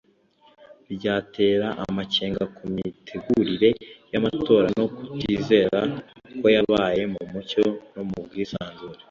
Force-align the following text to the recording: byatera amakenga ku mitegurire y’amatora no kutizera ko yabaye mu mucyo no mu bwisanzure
byatera 0.95 1.67
amakenga 1.83 2.43
ku 2.55 2.63
mitegurire 2.73 3.69
y’amatora 4.11 4.67
no 4.79 4.85
kutizera 4.95 5.79
ko 6.39 6.45
yabaye 6.55 7.01
mu 7.13 7.21
mucyo 7.31 7.63
no 7.93 8.03
mu 8.09 8.19
bwisanzure 8.25 8.97